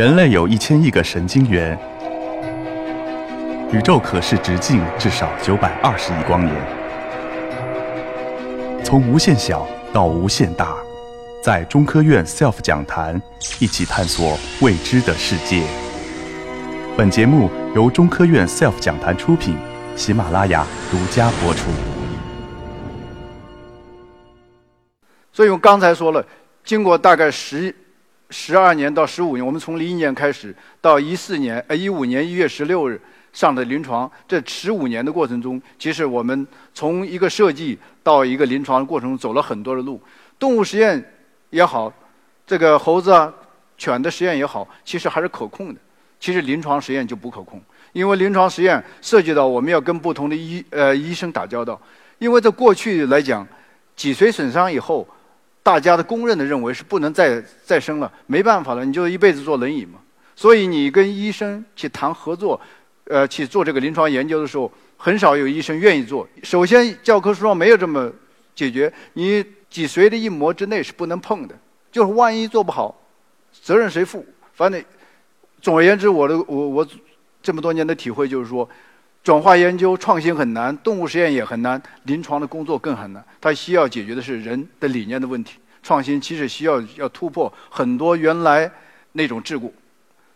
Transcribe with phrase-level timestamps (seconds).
[0.00, 1.78] 人类有一千亿个神经元，
[3.70, 6.56] 宇宙可视直径至少九百二十亿光年。
[8.82, 10.74] 从无限小到无限大，
[11.42, 13.20] 在中科院 SELF 讲坛
[13.58, 15.62] 一起探索未知的世界。
[16.96, 19.54] 本节目由中科院 SELF 讲坛出品，
[19.96, 21.68] 喜马拉雅独家播出。
[25.30, 26.24] 所以我刚才说了，
[26.64, 27.74] 经过大概十
[28.30, 33.00] 十二年到十五年，我们从零一年开始到一四年呃一五年一月十六日
[33.32, 40.00] 上的临床，这十五年的过程中，其实我们从一个设计到一个临床的过程走了很多的路。
[40.38, 41.04] 动物实验
[41.50, 41.92] 也好，
[42.46, 43.32] 这个猴子啊、
[43.76, 45.80] 犬的实验也好，其实还是可控的。
[46.20, 47.60] 其实临床实验就不可控，
[47.92, 51.80] 因为临床实验涉及到我们要跟不同的医呃医生打交道。
[52.18, 53.46] 因为在过去来讲，
[53.96, 55.04] 脊髓损伤以后。
[55.62, 59.98] 大家的公认的认为是不能再再生了，没办法了，你就一辈子坐轮椅嘛。
[60.34, 62.58] 所以你跟医生去谈合作，
[63.04, 66.26] 呃，去做这个临床研究的时候，很少有医生愿意做。
[66.42, 68.10] 首先，教科书上没有这么
[68.54, 71.54] 解决，你脊髓的一膜之内是不能碰的，
[71.92, 72.98] 就是万一做不好，
[73.52, 74.24] 责任谁负？
[74.54, 74.82] 反正，
[75.60, 76.88] 总而言之，我的我我
[77.42, 78.68] 这么多年的体会就是说。
[79.22, 83.22] 转化研究创新很难，动物实验也很难，临床的工作更很难。
[83.38, 85.59] 它需要解决的是人的理念的问题。
[85.82, 88.70] 创新其实需要要突破很多原来
[89.12, 89.70] 那种桎梏。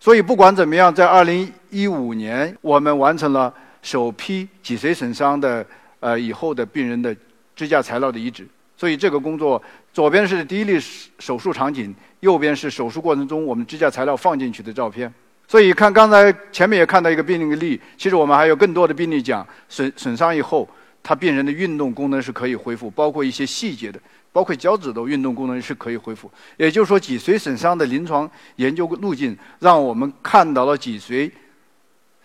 [0.00, 5.64] 所以不管怎么样，在二零一五年，我们完成了首批脊髓损伤的
[6.00, 7.16] 呃以后的病人的
[7.56, 8.46] 支架材料的移植。
[8.76, 10.78] 所以这个工作，左边是第一例
[11.18, 15.12] 手术场景，右边是手术过程中我们支架材料放进去的照片。
[15.46, 20.68] 所以看刚才前面也看到一个病例，其实我们还有更多的病例讲损损伤以后，
[21.04, 24.00] 他病人的运动功能是可以恢复，包括一些细节的，
[24.32, 26.30] 包括脚趾头运动功能是可以恢复。
[26.56, 31.30] 也就是说，脊髓损伤的临床研究路径，让我们看到了脊髓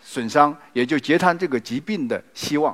[0.01, 2.73] 损伤，也就截瘫这个疾病的希望。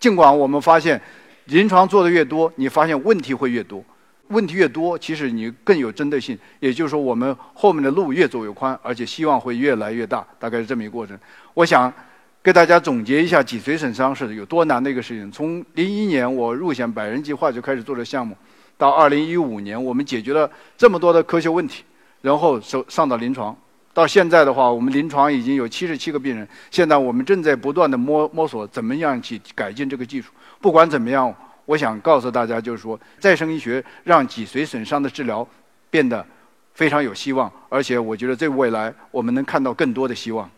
[0.00, 1.00] 尽管我们发现，
[1.44, 3.84] 临床做的越多，你发现问题会越多。
[4.28, 6.36] 问题越多，其实你更有针对性。
[6.58, 11.16] 也就是说，我们后面的路越走越宽，而且希望会越来越大，大概是这么一个过程。
[11.54, 11.92] 我想
[12.42, 15.30] 给大家总结一下脊髓损伤是有多难的一个事情。
[15.30, 18.36] 从零一年我入选百人计划就开始做这项目，
[18.76, 21.84] 到二零一五年我们解决了这么多的科学问题，
[22.20, 23.56] 然后上上到临床，
[23.94, 26.46] 到现在的话，我们临床已经有七十七个病人。
[26.70, 30.32] 现在我们正在不断的摸摸索怎么样去改进这个技术。
[30.60, 31.34] 不管怎么样。
[31.64, 35.46] 我想告诉大家，就是说，再生医学让脊髓损伤的治疗
[35.90, 36.26] 变得
[36.74, 40.50] 非常有希望，而且我觉得在未来我们能看到更多的希望。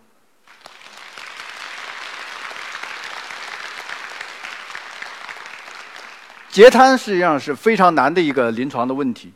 [6.54, 9.32] 截瘫实际上是非常难的一个临床的问题，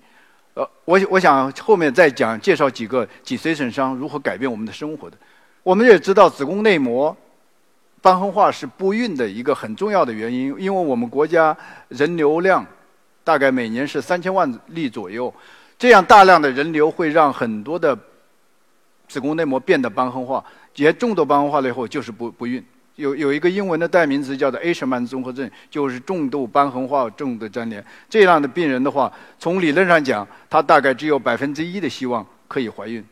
[0.55, 5.17] 呃，我我想后面再讲介绍几个脊髓损伤如何改变我们的生活的。
[5.65, 7.15] 我们也知道子宫内膜。
[8.01, 11.55] 瘢痕化是不孕的一个很重要的原因，因为我们国家
[11.89, 12.65] 人流量
[13.25, 15.35] 大概每年是三千万例左右，
[15.77, 17.99] 这样大量的人流会让很多的
[19.09, 20.45] 子宫内膜变得瘢痕化，
[20.77, 22.65] 严重度瘢痕化了以后就是不不孕。
[22.99, 27.83] 有有一个英文的代名词叫做 Asherman 综合症，就是重度瘢痕化、重度粘连。
[28.11, 33.03] 这样的病人的话，从理论上讲，他大概只有百分之一的希望可以怀孕。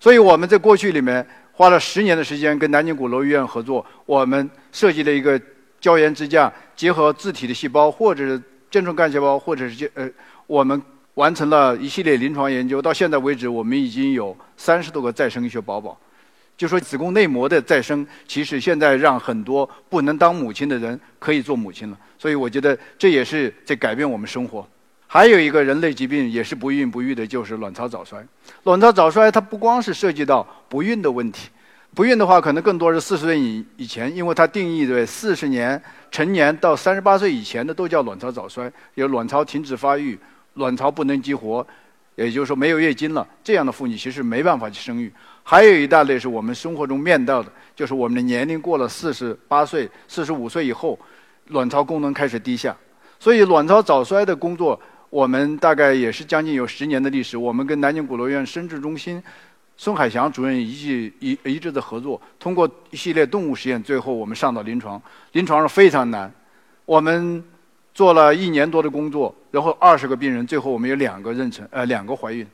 [0.00, 1.24] 所以我们在过去里面。
[1.56, 5.40] 花了十年的时间跟南京鼓楼医院合作，我们设计了一个
[5.80, 10.10] 胶原支架，结合自体的细胞或者是间状干细胞，或者是呃，
[10.48, 10.82] 我们
[11.14, 12.82] 完成了一系列临床研究。
[12.82, 15.96] 到现在为止，我们已经有三十多个再生医学宝宝。
[16.56, 21.98] 就说子宫内膜的再生，其实现在让很多不能当母亲的人可以做母亲了。
[22.18, 24.66] 所以我觉得这也是在改变我们生活。
[25.06, 28.24] 还有一个人类疾病也是不孕不育的，就是卵巢早衰。
[28.64, 31.50] 卵巢早衰它不光是涉及到不孕的问题，
[31.94, 40.18] 不孕的话可能更多是四十岁以以前，因为它定义为四十年成年到三十八岁以前的都叫卵巢早衰，有卵巢停止发育、
[40.54, 41.64] 卵巢不能激活，
[42.16, 45.12] 也就是说没有月经了，这样的妇女其实没办法去生育。
[45.42, 50.98] 还有一大类是我们生活中面到的，就是我们的年龄过了四十八岁、四十五岁以后，
[51.48, 52.74] 卵巢功能开始低下，
[53.18, 54.80] 所以卵巢早衰的工作。
[55.10, 57.38] 我们大概也是将近有十年的历史。
[57.38, 59.22] 我们跟南京鼓楼医院生殖中心
[59.76, 65.00] 孙海祥主任一一一致的合作，通过一系列动物实验，最后我们上到临床。
[65.30, 66.32] 临床上非常难，
[66.84, 67.44] 我们
[67.92, 72.44] 做了一年多的工作，然后二十个病人，最后我们有两个妊娠，呃，两个怀孕。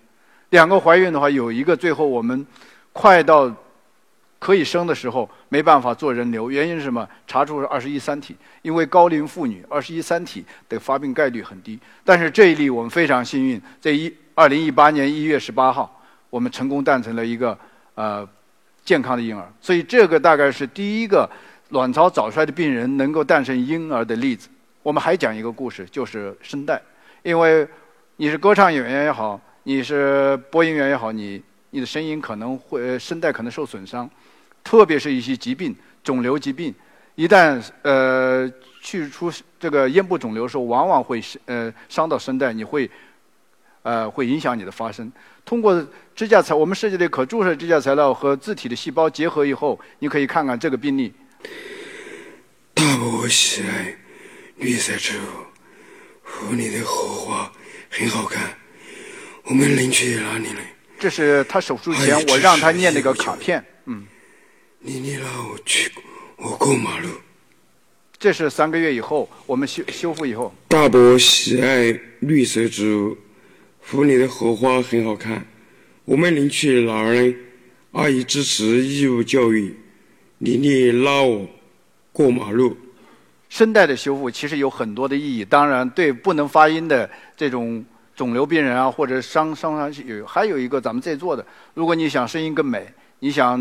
[0.50, 2.46] 两个怀孕的话，有一个最后我们
[2.92, 3.50] 快到。
[4.40, 7.06] 可以生的时候没办法做人流，原因是什么？
[7.26, 11.78] 查出是二十一三体，因为高龄妇女二十一三体的发病概率很低。
[12.02, 17.56] 但是这一例我们非常幸运，在一二零一八年一月十八号，我们成功诞成了一个
[17.94, 18.26] 呃
[18.82, 19.46] 健康的婴儿。
[19.60, 21.28] 所以这个大概是第一个
[21.68, 24.48] 卵巢早衰的病人能够诞生婴儿的例子。
[24.82, 26.80] 我们还讲一个故事，就是声带，
[27.22, 27.66] 因为
[28.16, 34.08] 你是歌唱演员也好，你是播音员也好，你你的声音可能会声带可能受损伤，
[34.64, 36.74] 特别是一些疾病，肿瘤疾病，
[37.14, 38.50] 一旦呃
[38.80, 42.90] 去除这个咽部肿瘤的时候，往往会呃伤到声带，你会
[43.82, 45.12] 呃会影响你的发声。
[45.44, 51.12] 通过支架材，我们设计的可注射支架材料和自体的细胞结合以后，你可以看看这个病例。
[52.74, 53.96] 大伯喜爱。
[54.56, 55.22] 绿色植物，
[56.40, 57.52] 湖里的荷花
[57.90, 58.56] 很好看。
[59.44, 60.60] 我们邻居哪里呢？
[60.98, 63.62] 这是他手术前我让他念那个卡片。
[63.84, 64.06] 嗯。
[64.78, 65.92] 你你拉我去，
[66.36, 67.08] 我过马路。
[68.18, 70.54] 这是三个月以后，我们修修复以后。
[70.68, 73.16] 大伯喜爱绿色植物，
[73.80, 75.46] 湖里的荷花很好看。
[76.06, 77.34] 我们邻居哪儿呢？
[77.92, 79.74] 阿姨支持义务教育，
[80.38, 81.46] 妮妮拉我
[82.12, 82.76] 过马路。
[83.50, 87.84] 声带的修复其实有很多的意义，当然对不能发音的这种
[88.16, 91.44] 肿瘤病人啊，或者伤伤伤有还有一个咱们在座的，
[91.74, 92.86] 如果你想声音更美，
[93.18, 93.58] 你想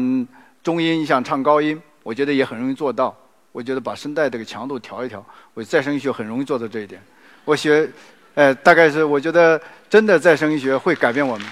[0.63, 3.13] 中音，你想唱高音，我觉得也很容易做到。
[3.51, 5.25] 我觉得把声带这个强度调一调，
[5.55, 7.01] 我再生医学很容易做到这一点。
[7.43, 7.89] 我学，
[8.35, 9.59] 呃，大概是我觉得
[9.89, 11.47] 真的再生医学会改变我们。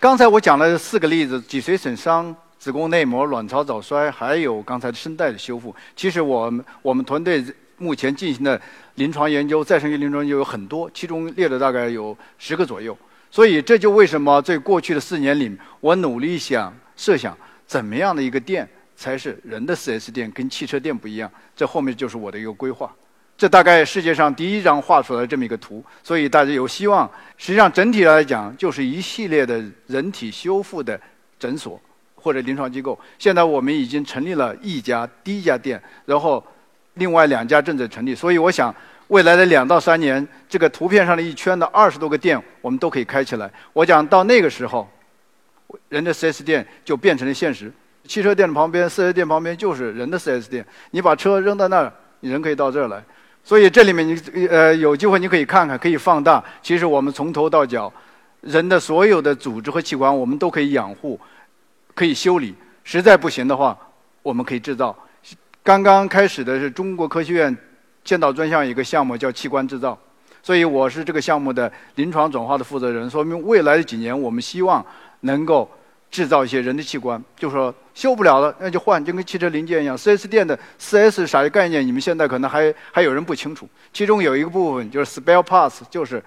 [0.00, 2.34] 刚才我讲了四个例子，脊髓损伤。
[2.58, 5.74] 子宫内膜、卵巢早衰，还有刚才声带的修复。
[5.94, 7.44] 其实我们我们团队
[7.76, 8.60] 目前进行的
[8.96, 12.96] 临床研究，再生医临床研究有很多，其中列了大概有十个左右。
[13.30, 21.30] 所以这就为什么在过去的四年里，我努力想设想怎么样的一个店才是人的 4S 店，跟汽车店不一样。
[21.54, 22.92] 这后面就是我的一个规划。
[23.36, 27.08] 这大概世界上第一张画出来这么一个图，所以大家有希望。
[27.36, 31.00] 实际上整体来讲，就是一系列的人体修复的
[31.38, 31.80] 诊所。
[32.20, 36.44] 或者临床机构，现在我们已经成立了一家第一家店，然后
[36.94, 38.14] 另外两家正在成立。
[38.14, 38.74] 所以我想，
[39.06, 43.50] 未来的两到三年，这个图片上的一圈的二十多个店，我们都可以开起来。
[43.72, 44.86] 我讲到那个时候，
[45.88, 47.72] 人的 4S 店就变成了现实。
[48.06, 50.66] 汽车店的旁边，4S 店旁边就是人的 4S 店。
[50.90, 53.02] 你把车扔在那儿，你人可以到这儿来。
[53.44, 56.42] 所以这里面你呃有机会你可以看看，可以放大。
[56.62, 57.90] 其实我们从头到脚，
[58.40, 61.18] 人的所有的组织和器官，我们都可以养护。
[61.98, 62.54] 可以修理，
[62.84, 63.76] 实在不行的话，
[64.22, 64.96] 我们可以制造。
[65.64, 67.58] 刚刚开始的是中国科学院
[68.04, 69.98] 建造专项一个项目，叫器官制造。
[70.40, 73.10] 所以我是这个项目的临床转化的负责人。
[73.10, 74.86] 说明未来的几年，我们希望
[75.22, 75.68] 能够
[76.08, 77.20] 制造一些人的器官。
[77.36, 79.98] 就说修不了了，那就换，就跟汽车零件一样。
[79.98, 81.84] 4S 店的 4S 啥概念？
[81.84, 83.68] 你们现在可能还还有人不清楚。
[83.92, 86.22] 其中有一个部分就是 spare parts，就是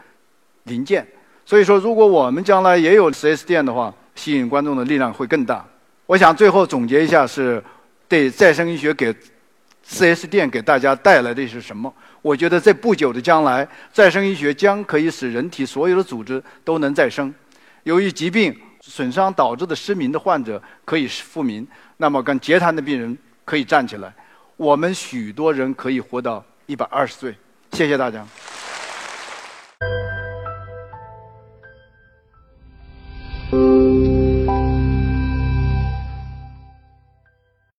[0.63, 1.07] 零件。
[1.45, 5.65] 所以说，如果我们将来也有 4S 店的话，吸引观众的力量会更大。
[6.05, 7.63] 我想最后总结一下，是
[8.07, 9.13] 对再生医学给
[9.87, 11.93] 4S 店给大家带来的是什么？
[12.21, 17.33] 我觉得在不久的将来，再生医学将可以使人体所有的组织都能再生。
[17.83, 21.67] 由于疾病损伤导致的失明的患者可以复明，
[21.97, 24.13] 那么跟截瘫的病人可以站起来。
[24.55, 27.35] 我们许多人可以活到一百二十岁。
[27.71, 28.25] 谢谢大家。